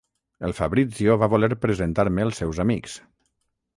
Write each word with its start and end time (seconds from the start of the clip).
El 0.47 0.53
Fabrizio 0.59 1.17
va 1.23 1.29
voler 1.33 1.51
presentar-me 1.67 2.27
els 2.29 2.43
seus 2.43 2.63
amics... 2.65 2.97